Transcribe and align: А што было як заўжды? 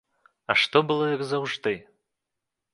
А 0.53 0.55
што 0.61 0.81
было 0.93 1.05
як 1.15 1.21
заўжды? 1.35 1.77